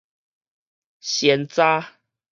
[0.99, 1.93] 山楂